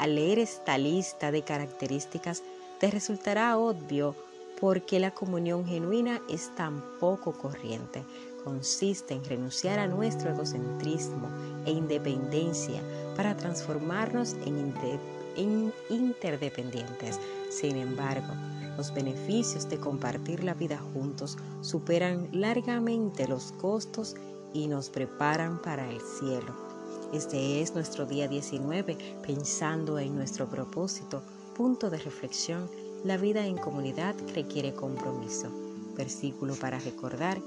Al 0.00 0.16
leer 0.16 0.40
esta 0.40 0.76
lista 0.76 1.30
de 1.30 1.42
características, 1.42 2.42
te 2.80 2.90
resultará 2.90 3.56
obvio 3.58 4.16
porque 4.60 4.98
la 4.98 5.12
comunión 5.12 5.66
genuina 5.66 6.20
es 6.28 6.52
tan 6.56 6.82
poco 6.98 7.32
corriente. 7.32 8.04
Consiste 8.44 9.14
en 9.14 9.24
renunciar 9.24 9.78
a 9.78 9.86
nuestro 9.86 10.30
egocentrismo 10.30 11.28
e 11.64 11.70
independencia 11.70 12.82
para 13.16 13.36
transformarnos 13.36 14.34
en, 14.44 14.74
en 15.36 15.72
interdependientes. 15.90 17.20
Sin 17.50 17.76
embargo, 17.76 18.32
los 18.76 18.92
beneficios 18.92 19.68
de 19.68 19.78
compartir 19.78 20.42
la 20.44 20.54
vida 20.54 20.78
juntos 20.92 21.36
superan 21.60 22.28
largamente 22.32 23.28
los 23.28 23.52
costos 23.52 24.16
y 24.54 24.66
nos 24.66 24.90
preparan 24.90 25.60
para 25.60 25.90
el 25.90 26.00
cielo. 26.00 26.54
Este 27.12 27.60
es 27.60 27.74
nuestro 27.74 28.06
día 28.06 28.26
19, 28.26 28.96
pensando 29.26 29.98
en 29.98 30.14
nuestro 30.16 30.48
propósito, 30.48 31.22
punto 31.54 31.90
de 31.90 31.98
reflexión, 31.98 32.70
la 33.04 33.16
vida 33.16 33.44
en 33.46 33.58
comunidad 33.58 34.14
requiere 34.34 34.74
compromiso. 34.74 35.48
Versículo 35.94 36.54
para 36.54 36.78
recordar. 36.78 37.38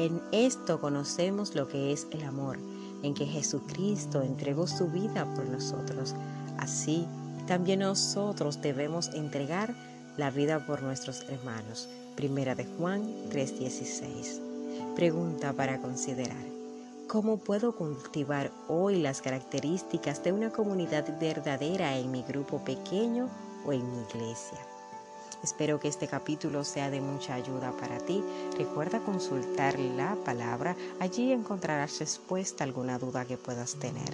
En 0.00 0.22
esto 0.32 0.80
conocemos 0.80 1.54
lo 1.54 1.68
que 1.68 1.92
es 1.92 2.06
el 2.10 2.24
amor, 2.24 2.56
en 3.02 3.12
que 3.12 3.26
Jesucristo 3.26 4.22
entregó 4.22 4.66
su 4.66 4.86
vida 4.86 5.26
por 5.34 5.46
nosotros. 5.46 6.14
Así, 6.56 7.06
también 7.46 7.80
nosotros 7.80 8.62
debemos 8.62 9.08
entregar 9.08 9.74
la 10.16 10.30
vida 10.30 10.66
por 10.66 10.80
nuestros 10.80 11.20
hermanos. 11.28 11.86
Primera 12.16 12.54
de 12.54 12.64
Juan 12.78 13.02
3:16. 13.28 14.40
Pregunta 14.96 15.52
para 15.52 15.82
considerar. 15.82 16.46
¿Cómo 17.06 17.36
puedo 17.36 17.76
cultivar 17.76 18.50
hoy 18.68 19.02
las 19.02 19.20
características 19.20 20.24
de 20.24 20.32
una 20.32 20.48
comunidad 20.48 21.20
verdadera 21.20 21.98
en 21.98 22.10
mi 22.10 22.22
grupo 22.22 22.64
pequeño 22.64 23.28
o 23.66 23.74
en 23.74 23.82
mi 23.90 24.00
iglesia? 24.04 24.69
Espero 25.42 25.80
que 25.80 25.88
este 25.88 26.06
capítulo 26.06 26.64
sea 26.64 26.90
de 26.90 27.00
mucha 27.00 27.34
ayuda 27.34 27.72
para 27.72 27.98
ti. 27.98 28.22
Recuerda 28.58 29.00
consultar 29.00 29.78
la 29.78 30.14
palabra. 30.16 30.76
Allí 31.00 31.32
encontrarás 31.32 31.98
respuesta 31.98 32.62
a 32.62 32.66
alguna 32.66 32.98
duda 32.98 33.24
que 33.24 33.38
puedas 33.38 33.74
tener. 33.76 34.12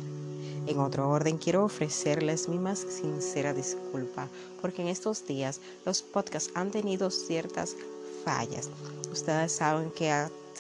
En 0.67 0.79
otro 0.79 1.09
orden, 1.09 1.39
quiero 1.39 1.65
ofrecerles 1.65 2.49
mi 2.49 2.59
más 2.59 2.79
sincera 2.79 3.53
disculpa 3.53 4.29
porque 4.61 4.83
en 4.83 4.89
estos 4.89 5.27
días 5.27 5.61
los 5.85 6.03
podcasts 6.03 6.51
han 6.55 6.71
tenido 6.71 7.11
ciertas 7.11 7.77
fallas. 8.25 8.69
Ustedes 9.13 9.53
saben 9.53 9.91
que 9.91 10.13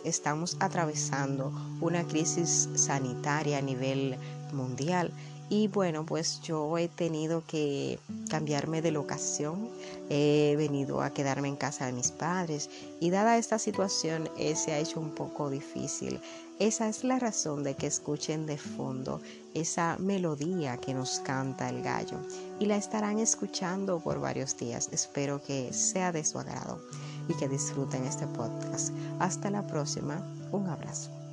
estamos 0.04 0.56
atravesando 0.60 1.52
una 1.80 2.06
crisis 2.06 2.68
sanitaria 2.74 3.58
a 3.58 3.62
nivel 3.62 4.16
mundial 4.52 5.12
y 5.48 5.68
bueno, 5.68 6.04
pues 6.04 6.40
yo 6.40 6.76
he 6.76 6.88
tenido 6.88 7.44
que 7.46 7.98
cambiarme 8.28 8.82
de 8.82 8.90
locación, 8.90 9.68
he 10.10 10.54
venido 10.56 11.02
a 11.02 11.10
quedarme 11.10 11.48
en 11.48 11.56
casa 11.56 11.86
de 11.86 11.92
mis 11.92 12.10
padres 12.10 12.68
y 13.00 13.10
dada 13.10 13.38
esta 13.38 13.58
situación 13.58 14.28
eh, 14.38 14.56
se 14.56 14.72
ha 14.72 14.78
hecho 14.78 14.98
un 14.98 15.10
poco 15.10 15.48
difícil. 15.48 16.20
Esa 16.58 16.88
es 16.88 17.04
la 17.04 17.18
razón 17.18 17.62
de 17.62 17.74
que 17.74 17.86
escuchen 17.86 18.46
de 18.46 18.56
fondo 18.56 19.20
esa 19.54 19.96
melodía 19.98 20.78
que 20.78 20.94
nos 20.94 21.20
canta 21.20 21.68
el 21.68 21.82
gallo 21.82 22.18
y 22.58 22.64
la 22.64 22.76
estarán 22.76 23.18
escuchando 23.18 24.00
por 24.00 24.20
varios 24.20 24.56
días. 24.56 24.88
Espero 24.90 25.42
que 25.42 25.72
sea 25.72 26.12
de 26.12 26.24
su 26.24 26.38
agrado 26.38 26.80
y 27.28 27.34
que 27.34 27.48
disfruten 27.48 28.04
este 28.04 28.26
podcast. 28.26 28.92
Hasta 29.18 29.50
la 29.50 29.66
próxima. 29.66 30.22
Un 30.50 30.68
abrazo. 30.68 31.25